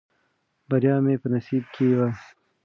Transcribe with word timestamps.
بریا 0.69 0.95
مې 1.03 1.15
په 1.21 1.27
نصیب 1.33 1.63
کې 1.73 1.85
وه. 1.97 2.07